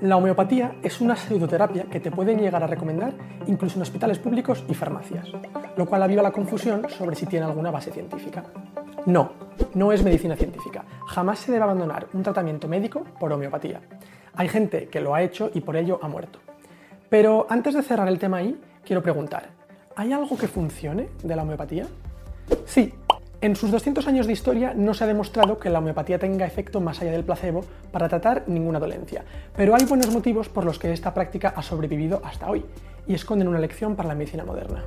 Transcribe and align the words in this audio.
La 0.00 0.16
homeopatía 0.16 0.76
es 0.80 1.00
una 1.00 1.16
pseudoterapia 1.16 1.86
que 1.90 1.98
te 1.98 2.12
pueden 2.12 2.38
llegar 2.38 2.62
a 2.62 2.68
recomendar 2.68 3.14
incluso 3.48 3.76
en 3.76 3.82
hospitales 3.82 4.20
públicos 4.20 4.64
y 4.68 4.74
farmacias, 4.74 5.26
lo 5.76 5.86
cual 5.86 6.04
aviva 6.04 6.22
la 6.22 6.30
confusión 6.30 6.88
sobre 6.88 7.16
si 7.16 7.26
tiene 7.26 7.46
alguna 7.46 7.72
base 7.72 7.90
científica. 7.90 8.44
No, 9.06 9.32
no 9.74 9.90
es 9.90 10.04
medicina 10.04 10.36
científica. 10.36 10.84
Jamás 11.08 11.40
se 11.40 11.50
debe 11.50 11.64
abandonar 11.64 12.06
un 12.12 12.22
tratamiento 12.22 12.68
médico 12.68 13.02
por 13.18 13.32
homeopatía. 13.32 13.80
Hay 14.36 14.48
gente 14.48 14.86
que 14.86 15.00
lo 15.00 15.16
ha 15.16 15.22
hecho 15.22 15.50
y 15.52 15.62
por 15.62 15.76
ello 15.76 15.98
ha 16.00 16.06
muerto. 16.06 16.38
Pero 17.08 17.48
antes 17.50 17.74
de 17.74 17.82
cerrar 17.82 18.06
el 18.06 18.20
tema 18.20 18.36
ahí, 18.36 18.56
quiero 18.84 19.02
preguntar, 19.02 19.48
¿hay 19.96 20.12
algo 20.12 20.36
que 20.38 20.46
funcione 20.46 21.08
de 21.24 21.34
la 21.34 21.42
homeopatía? 21.42 21.88
Sí, 22.66 22.94
en 23.40 23.54
sus 23.54 23.70
200 23.70 24.06
años 24.08 24.26
de 24.26 24.32
historia 24.32 24.72
no 24.74 24.94
se 24.94 25.04
ha 25.04 25.06
demostrado 25.06 25.58
que 25.58 25.70
la 25.70 25.78
homeopatía 25.78 26.18
tenga 26.18 26.44
efecto 26.44 26.80
más 26.80 27.00
allá 27.00 27.12
del 27.12 27.22
placebo 27.22 27.64
para 27.92 28.08
tratar 28.08 28.42
ninguna 28.48 28.80
dolencia, 28.80 29.24
pero 29.56 29.76
hay 29.76 29.84
buenos 29.84 30.10
motivos 30.12 30.48
por 30.48 30.64
los 30.64 30.78
que 30.78 30.92
esta 30.92 31.14
práctica 31.14 31.52
ha 31.54 31.62
sobrevivido 31.62 32.20
hasta 32.24 32.50
hoy 32.50 32.64
y 33.06 33.14
esconden 33.14 33.46
una 33.46 33.60
lección 33.60 33.94
para 33.94 34.08
la 34.08 34.16
medicina 34.16 34.44
moderna. 34.44 34.82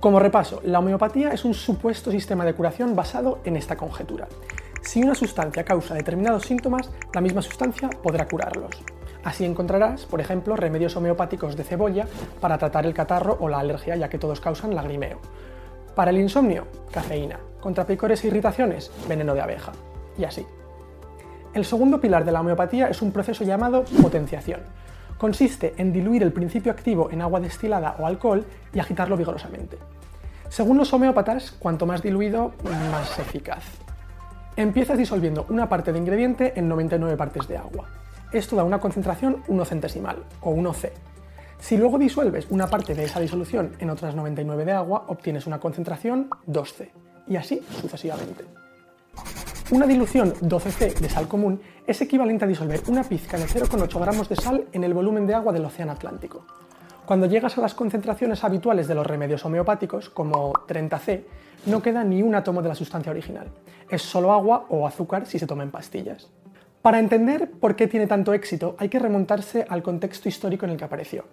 Como 0.00 0.18
repaso, 0.18 0.62
la 0.64 0.78
homeopatía 0.78 1.30
es 1.30 1.44
un 1.44 1.52
supuesto 1.52 2.10
sistema 2.10 2.46
de 2.46 2.54
curación 2.54 2.96
basado 2.96 3.40
en 3.44 3.56
esta 3.56 3.76
conjetura. 3.76 4.28
Si 4.80 5.02
una 5.02 5.14
sustancia 5.14 5.64
causa 5.64 5.94
determinados 5.94 6.44
síntomas, 6.44 6.90
la 7.12 7.20
misma 7.20 7.42
sustancia 7.42 7.90
podrá 8.02 8.26
curarlos. 8.26 8.70
Así 9.24 9.44
encontrarás, 9.44 10.06
por 10.06 10.20
ejemplo, 10.20 10.56
remedios 10.56 10.96
homeopáticos 10.96 11.56
de 11.56 11.64
cebolla 11.64 12.06
para 12.40 12.58
tratar 12.58 12.86
el 12.86 12.94
catarro 12.94 13.36
o 13.40 13.48
la 13.48 13.58
alergia, 13.58 13.96
ya 13.96 14.08
que 14.08 14.18
todos 14.18 14.40
causan 14.40 14.74
lagrimeo. 14.74 15.18
Para 15.94 16.10
el 16.10 16.18
insomnio, 16.18 16.66
cafeína. 16.92 17.40
Contra 17.60 17.86
picores 17.86 18.22
e 18.22 18.28
irritaciones, 18.28 18.92
veneno 19.08 19.34
de 19.34 19.40
abeja. 19.40 19.72
Y 20.16 20.24
así. 20.24 20.46
El 21.54 21.64
segundo 21.64 22.00
pilar 22.00 22.24
de 22.24 22.32
la 22.32 22.40
homeopatía 22.40 22.88
es 22.88 23.02
un 23.02 23.10
proceso 23.10 23.42
llamado 23.42 23.84
potenciación. 24.00 24.60
Consiste 25.18 25.74
en 25.76 25.92
diluir 25.92 26.22
el 26.22 26.32
principio 26.32 26.70
activo 26.70 27.10
en 27.10 27.20
agua 27.20 27.40
destilada 27.40 27.96
o 27.98 28.06
alcohol 28.06 28.44
y 28.72 28.78
agitarlo 28.78 29.16
vigorosamente. 29.16 29.76
Según 30.48 30.78
los 30.78 30.92
homeópatas, 30.92 31.50
cuanto 31.50 31.84
más 31.84 32.02
diluido, 32.02 32.52
más 32.92 33.18
eficaz. 33.18 33.64
Empiezas 34.56 34.96
disolviendo 34.96 35.46
una 35.48 35.68
parte 35.68 35.92
de 35.92 35.98
ingrediente 35.98 36.52
en 36.56 36.68
99 36.68 37.16
partes 37.16 37.48
de 37.48 37.56
agua. 37.56 37.88
Esto 38.32 38.56
da 38.56 38.64
una 38.64 38.78
concentración 38.78 39.42
1 39.48 39.64
centesimal, 39.64 40.24
o 40.42 40.54
1C. 40.54 40.90
Si 41.58 41.78
luego 41.78 41.98
disuelves 41.98 42.46
una 42.50 42.66
parte 42.66 42.94
de 42.94 43.04
esa 43.04 43.20
disolución 43.20 43.72
en 43.78 43.88
otras 43.88 44.14
99 44.14 44.66
de 44.66 44.72
agua, 44.72 45.04
obtienes 45.08 45.46
una 45.46 45.58
concentración 45.58 46.28
2C, 46.46 46.90
y 47.26 47.36
así 47.36 47.62
sucesivamente. 47.80 48.44
Una 49.70 49.86
dilución 49.86 50.34
12C 50.34 50.98
de 50.98 51.08
sal 51.08 51.26
común 51.26 51.60
es 51.86 52.00
equivalente 52.02 52.44
a 52.44 52.48
disolver 52.48 52.82
una 52.88 53.02
pizca 53.02 53.38
de 53.38 53.46
0,8 53.46 54.00
gramos 54.00 54.28
de 54.28 54.36
sal 54.36 54.66
en 54.72 54.84
el 54.84 54.92
volumen 54.92 55.26
de 55.26 55.34
agua 55.34 55.52
del 55.52 55.64
Océano 55.64 55.92
Atlántico. 55.92 56.44
Cuando 57.06 57.26
llegas 57.26 57.56
a 57.56 57.62
las 57.62 57.74
concentraciones 57.74 58.44
habituales 58.44 58.86
de 58.86 58.94
los 58.94 59.06
remedios 59.06 59.42
homeopáticos, 59.46 60.10
como 60.10 60.52
30C, 60.52 61.24
no 61.64 61.80
queda 61.80 62.04
ni 62.04 62.22
un 62.22 62.34
átomo 62.34 62.60
de 62.60 62.68
la 62.68 62.74
sustancia 62.74 63.10
original. 63.10 63.48
Es 63.88 64.02
solo 64.02 64.32
agua 64.32 64.66
o 64.68 64.86
azúcar 64.86 65.24
si 65.24 65.38
se 65.38 65.46
toma 65.46 65.62
en 65.62 65.70
pastillas. 65.70 66.28
Para 66.82 67.00
entender 67.00 67.50
por 67.50 67.74
qué 67.74 67.88
tiene 67.88 68.06
tanto 68.06 68.32
éxito 68.32 68.76
hay 68.78 68.88
que 68.88 68.98
remontarse 68.98 69.66
al 69.68 69.82
contexto 69.82 70.28
histórico 70.28 70.64
en 70.64 70.72
el 70.72 70.76
que 70.76 70.84
apareció. 70.84 71.24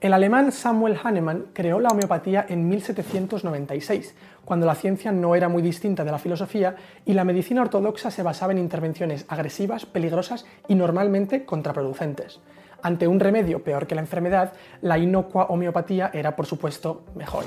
El 0.00 0.14
alemán 0.14 0.50
Samuel 0.50 0.98
Hahnemann 1.02 1.46
creó 1.52 1.78
la 1.78 1.90
homeopatía 1.90 2.46
en 2.48 2.68
1796, 2.68 4.14
cuando 4.46 4.64
la 4.64 4.74
ciencia 4.74 5.12
no 5.12 5.36
era 5.36 5.50
muy 5.50 5.62
distinta 5.62 6.04
de 6.04 6.10
la 6.10 6.18
filosofía 6.18 6.74
y 7.04 7.12
la 7.12 7.24
medicina 7.24 7.60
ortodoxa 7.60 8.10
se 8.10 8.22
basaba 8.22 8.52
en 8.52 8.58
intervenciones 8.58 9.26
agresivas, 9.28 9.84
peligrosas 9.84 10.46
y 10.68 10.74
normalmente 10.74 11.44
contraproducentes. 11.44 12.40
Ante 12.82 13.06
un 13.06 13.20
remedio 13.20 13.62
peor 13.62 13.86
que 13.86 13.94
la 13.94 14.00
enfermedad, 14.00 14.54
la 14.80 14.96
inocua 14.96 15.44
homeopatía 15.50 16.10
era, 16.14 16.34
por 16.34 16.46
supuesto, 16.46 17.04
mejor. 17.14 17.44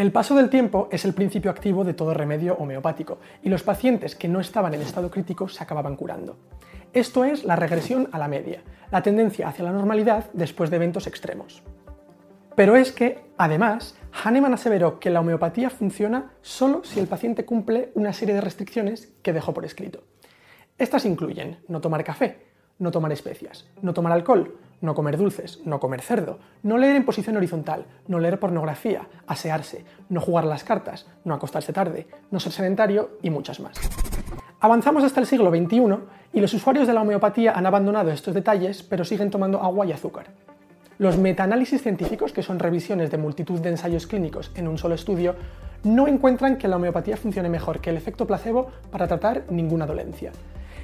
El 0.00 0.12
paso 0.12 0.34
del 0.34 0.48
tiempo 0.48 0.88
es 0.90 1.04
el 1.04 1.12
principio 1.12 1.50
activo 1.50 1.84
de 1.84 1.92
todo 1.92 2.14
remedio 2.14 2.54
homeopático, 2.54 3.18
y 3.42 3.50
los 3.50 3.62
pacientes 3.62 4.16
que 4.16 4.28
no 4.28 4.40
estaban 4.40 4.72
en 4.72 4.80
estado 4.80 5.10
crítico 5.10 5.46
se 5.46 5.62
acababan 5.62 5.94
curando. 5.94 6.38
Esto 6.94 7.26
es 7.26 7.44
la 7.44 7.54
regresión 7.54 8.08
a 8.10 8.18
la 8.18 8.26
media, 8.26 8.62
la 8.90 9.02
tendencia 9.02 9.46
hacia 9.46 9.66
la 9.66 9.72
normalidad 9.72 10.30
después 10.32 10.70
de 10.70 10.76
eventos 10.76 11.06
extremos. 11.06 11.62
Pero 12.56 12.76
es 12.76 12.92
que, 12.92 13.26
además, 13.36 13.94
Hahnemann 14.10 14.54
aseveró 14.54 14.98
que 14.98 15.10
la 15.10 15.20
homeopatía 15.20 15.68
funciona 15.68 16.30
solo 16.40 16.82
si 16.82 16.98
el 16.98 17.06
paciente 17.06 17.44
cumple 17.44 17.92
una 17.94 18.14
serie 18.14 18.34
de 18.34 18.40
restricciones 18.40 19.12
que 19.22 19.34
dejó 19.34 19.52
por 19.52 19.66
escrito. 19.66 20.04
Estas 20.78 21.04
incluyen 21.04 21.58
no 21.68 21.82
tomar 21.82 22.04
café, 22.04 22.46
no 22.78 22.90
tomar 22.90 23.12
especias, 23.12 23.68
no 23.82 23.92
tomar 23.92 24.14
alcohol, 24.14 24.56
no 24.80 24.94
comer 24.94 25.16
dulces, 25.16 25.60
no 25.64 25.80
comer 25.80 26.02
cerdo, 26.02 26.38
no 26.62 26.78
leer 26.78 26.96
en 26.96 27.04
posición 27.04 27.36
horizontal, 27.36 27.86
no 28.08 28.18
leer 28.18 28.40
pornografía, 28.40 29.02
asearse, 29.26 29.84
no 30.08 30.20
jugar 30.20 30.44
las 30.44 30.64
cartas, 30.64 31.06
no 31.24 31.34
acostarse 31.34 31.72
tarde, 31.72 32.06
no 32.30 32.40
ser 32.40 32.52
sedentario 32.52 33.18
y 33.22 33.30
muchas 33.30 33.60
más. 33.60 33.78
Avanzamos 34.60 35.04
hasta 35.04 35.20
el 35.20 35.26
siglo 35.26 35.50
XXI 35.50 35.96
y 36.32 36.40
los 36.40 36.52
usuarios 36.54 36.86
de 36.86 36.92
la 36.94 37.02
homeopatía 37.02 37.52
han 37.52 37.66
abandonado 37.66 38.10
estos 38.10 38.34
detalles, 38.34 38.82
pero 38.82 39.04
siguen 39.04 39.30
tomando 39.30 39.62
agua 39.62 39.86
y 39.86 39.92
azúcar. 39.92 40.26
Los 40.98 41.16
metaanálisis 41.16 41.80
científicos, 41.80 42.32
que 42.32 42.42
son 42.42 42.58
revisiones 42.58 43.10
de 43.10 43.16
multitud 43.16 43.58
de 43.58 43.70
ensayos 43.70 44.06
clínicos 44.06 44.52
en 44.54 44.68
un 44.68 44.76
solo 44.76 44.94
estudio, 44.94 45.34
no 45.82 46.06
encuentran 46.08 46.58
que 46.58 46.68
la 46.68 46.76
homeopatía 46.76 47.16
funcione 47.16 47.48
mejor 47.48 47.80
que 47.80 47.88
el 47.88 47.96
efecto 47.96 48.26
placebo 48.26 48.70
para 48.90 49.08
tratar 49.08 49.44
ninguna 49.48 49.86
dolencia. 49.86 50.30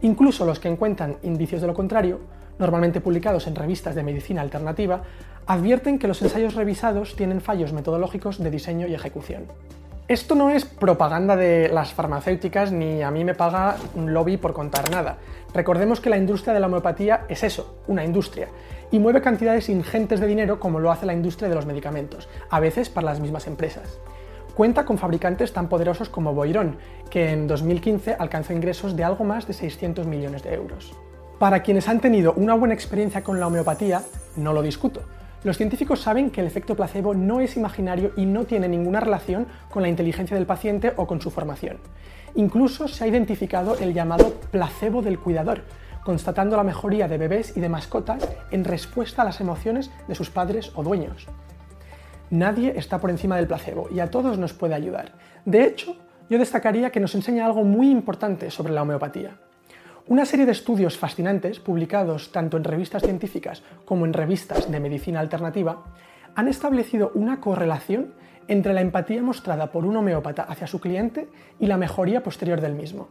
Incluso 0.00 0.46
los 0.46 0.60
que 0.60 0.68
encuentran 0.68 1.16
indicios 1.22 1.60
de 1.60 1.66
lo 1.66 1.74
contrario 1.74 2.20
normalmente 2.58 3.00
publicados 3.00 3.46
en 3.46 3.54
revistas 3.54 3.94
de 3.94 4.02
medicina 4.02 4.42
alternativa, 4.42 5.02
advierten 5.46 5.98
que 5.98 6.08
los 6.08 6.20
ensayos 6.22 6.54
revisados 6.54 7.16
tienen 7.16 7.40
fallos 7.40 7.72
metodológicos 7.72 8.38
de 8.38 8.50
diseño 8.50 8.86
y 8.86 8.94
ejecución. 8.94 9.46
Esto 10.08 10.34
no 10.34 10.48
es 10.48 10.64
propaganda 10.64 11.36
de 11.36 11.68
las 11.68 11.92
farmacéuticas 11.92 12.72
ni 12.72 13.02
a 13.02 13.10
mí 13.10 13.24
me 13.24 13.34
paga 13.34 13.76
un 13.94 14.14
lobby 14.14 14.38
por 14.38 14.54
contar 14.54 14.90
nada. 14.90 15.18
Recordemos 15.52 16.00
que 16.00 16.08
la 16.08 16.16
industria 16.16 16.54
de 16.54 16.60
la 16.60 16.66
homeopatía 16.66 17.26
es 17.28 17.42
eso, 17.42 17.78
una 17.88 18.04
industria, 18.04 18.48
y 18.90 18.98
mueve 18.98 19.20
cantidades 19.20 19.68
ingentes 19.68 20.20
de 20.20 20.26
dinero 20.26 20.58
como 20.58 20.80
lo 20.80 20.90
hace 20.90 21.04
la 21.04 21.12
industria 21.12 21.50
de 21.50 21.54
los 21.54 21.66
medicamentos, 21.66 22.26
a 22.48 22.58
veces 22.58 22.88
para 22.88 23.06
las 23.06 23.20
mismas 23.20 23.46
empresas. 23.46 23.98
Cuenta 24.54 24.84
con 24.84 24.98
fabricantes 24.98 25.52
tan 25.52 25.68
poderosos 25.68 26.08
como 26.08 26.32
Boiron, 26.32 26.78
que 27.10 27.30
en 27.30 27.46
2015 27.46 28.16
alcanzó 28.18 28.54
ingresos 28.54 28.96
de 28.96 29.04
algo 29.04 29.24
más 29.24 29.46
de 29.46 29.52
600 29.52 30.06
millones 30.06 30.42
de 30.42 30.54
euros. 30.54 30.94
Para 31.38 31.62
quienes 31.62 31.88
han 31.88 32.00
tenido 32.00 32.32
una 32.32 32.54
buena 32.54 32.74
experiencia 32.74 33.22
con 33.22 33.38
la 33.38 33.46
homeopatía, 33.46 34.02
no 34.36 34.52
lo 34.52 34.60
discuto. 34.60 35.02
Los 35.44 35.56
científicos 35.56 36.00
saben 36.00 36.30
que 36.30 36.40
el 36.40 36.48
efecto 36.48 36.74
placebo 36.74 37.14
no 37.14 37.38
es 37.38 37.56
imaginario 37.56 38.10
y 38.16 38.26
no 38.26 38.44
tiene 38.44 38.66
ninguna 38.68 38.98
relación 38.98 39.46
con 39.70 39.82
la 39.82 39.88
inteligencia 39.88 40.36
del 40.36 40.46
paciente 40.46 40.94
o 40.96 41.06
con 41.06 41.20
su 41.20 41.30
formación. 41.30 41.78
Incluso 42.34 42.88
se 42.88 43.04
ha 43.04 43.06
identificado 43.06 43.78
el 43.78 43.94
llamado 43.94 44.32
placebo 44.50 45.00
del 45.00 45.20
cuidador, 45.20 45.62
constatando 46.02 46.56
la 46.56 46.64
mejoría 46.64 47.06
de 47.06 47.18
bebés 47.18 47.56
y 47.56 47.60
de 47.60 47.68
mascotas 47.68 48.28
en 48.50 48.64
respuesta 48.64 49.22
a 49.22 49.24
las 49.24 49.40
emociones 49.40 49.92
de 50.08 50.16
sus 50.16 50.30
padres 50.30 50.72
o 50.74 50.82
dueños. 50.82 51.28
Nadie 52.30 52.72
está 52.76 52.98
por 52.98 53.10
encima 53.10 53.36
del 53.36 53.46
placebo 53.46 53.88
y 53.92 54.00
a 54.00 54.10
todos 54.10 54.38
nos 54.38 54.54
puede 54.54 54.74
ayudar. 54.74 55.12
De 55.44 55.64
hecho, 55.64 55.96
yo 56.28 56.36
destacaría 56.36 56.90
que 56.90 56.98
nos 56.98 57.14
enseña 57.14 57.46
algo 57.46 57.62
muy 57.62 57.90
importante 57.90 58.50
sobre 58.50 58.72
la 58.72 58.82
homeopatía. 58.82 59.38
Una 60.08 60.24
serie 60.24 60.46
de 60.46 60.52
estudios 60.52 60.96
fascinantes, 60.96 61.60
publicados 61.60 62.32
tanto 62.32 62.56
en 62.56 62.64
revistas 62.64 63.02
científicas 63.02 63.62
como 63.84 64.06
en 64.06 64.14
revistas 64.14 64.72
de 64.72 64.80
medicina 64.80 65.20
alternativa, 65.20 65.84
han 66.34 66.48
establecido 66.48 67.12
una 67.14 67.40
correlación 67.40 68.14
entre 68.48 68.72
la 68.72 68.80
empatía 68.80 69.22
mostrada 69.22 69.70
por 69.70 69.84
un 69.84 69.94
homeópata 69.98 70.44
hacia 70.44 70.66
su 70.66 70.80
cliente 70.80 71.28
y 71.60 71.66
la 71.66 71.76
mejoría 71.76 72.22
posterior 72.22 72.62
del 72.62 72.72
mismo. 72.72 73.08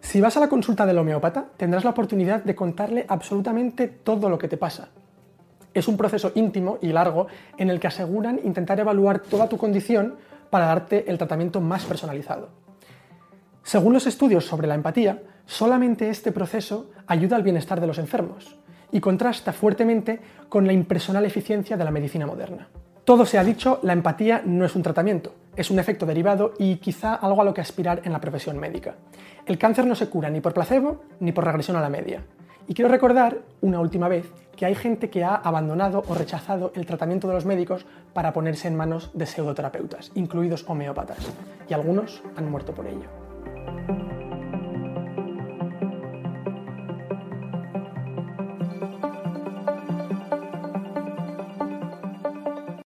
Si 0.00 0.20
vas 0.20 0.36
a 0.36 0.40
la 0.40 0.50
consulta 0.50 0.84
del 0.84 0.98
homeópata, 0.98 1.46
tendrás 1.56 1.82
la 1.82 1.90
oportunidad 1.90 2.44
de 2.44 2.54
contarle 2.54 3.06
absolutamente 3.08 3.88
todo 3.88 4.28
lo 4.28 4.36
que 4.36 4.48
te 4.48 4.58
pasa. 4.58 4.90
Es 5.72 5.88
un 5.88 5.96
proceso 5.96 6.32
íntimo 6.34 6.76
y 6.82 6.88
largo 6.88 7.28
en 7.56 7.70
el 7.70 7.80
que 7.80 7.86
aseguran 7.86 8.38
intentar 8.44 8.78
evaluar 8.78 9.20
toda 9.20 9.48
tu 9.48 9.56
condición 9.56 10.16
para 10.50 10.66
darte 10.66 11.10
el 11.10 11.16
tratamiento 11.16 11.62
más 11.62 11.86
personalizado. 11.86 12.50
Según 13.62 13.94
los 13.94 14.06
estudios 14.06 14.44
sobre 14.44 14.66
la 14.66 14.74
empatía, 14.74 15.22
solamente 15.46 16.08
este 16.08 16.32
proceso 16.32 16.90
ayuda 17.06 17.36
al 17.36 17.42
bienestar 17.42 17.80
de 17.80 17.86
los 17.86 17.98
enfermos 17.98 18.56
y 18.90 19.00
contrasta 19.00 19.52
fuertemente 19.52 20.20
con 20.48 20.66
la 20.66 20.72
impersonal 20.72 21.24
eficiencia 21.24 21.76
de 21.76 21.84
la 21.84 21.90
medicina 21.90 22.26
moderna. 22.26 22.68
Todo 23.04 23.26
se 23.26 23.38
ha 23.38 23.44
dicho, 23.44 23.80
la 23.82 23.94
empatía 23.94 24.42
no 24.44 24.64
es 24.64 24.76
un 24.76 24.82
tratamiento, 24.82 25.34
es 25.56 25.70
un 25.70 25.80
efecto 25.80 26.06
derivado 26.06 26.54
y 26.58 26.76
quizá 26.76 27.14
algo 27.14 27.42
a 27.42 27.44
lo 27.44 27.52
que 27.52 27.60
aspirar 27.60 28.02
en 28.04 28.12
la 28.12 28.20
profesión 28.20 28.58
médica. 28.58 28.94
El 29.44 29.58
cáncer 29.58 29.86
no 29.86 29.96
se 29.96 30.08
cura 30.08 30.30
ni 30.30 30.40
por 30.40 30.54
placebo 30.54 31.02
ni 31.18 31.32
por 31.32 31.44
regresión 31.44 31.76
a 31.76 31.80
la 31.80 31.88
media. 31.88 32.22
Y 32.68 32.74
quiero 32.74 32.90
recordar, 32.90 33.38
una 33.60 33.80
última 33.80 34.06
vez, 34.06 34.30
que 34.56 34.66
hay 34.66 34.76
gente 34.76 35.10
que 35.10 35.24
ha 35.24 35.34
abandonado 35.34 36.04
o 36.06 36.14
rechazado 36.14 36.70
el 36.76 36.86
tratamiento 36.86 37.26
de 37.26 37.34
los 37.34 37.44
médicos 37.44 37.86
para 38.12 38.32
ponerse 38.32 38.68
en 38.68 38.76
manos 38.76 39.10
de 39.14 39.26
pseudoterapeutas, 39.26 40.12
incluidos 40.14 40.64
homeópatas, 40.68 41.18
y 41.68 41.74
algunos 41.74 42.22
han 42.36 42.50
muerto 42.50 42.72
por 42.72 42.86
ello. 42.86 44.11